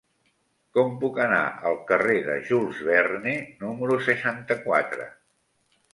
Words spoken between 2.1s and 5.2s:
de Jules Verne número seixanta-quatre?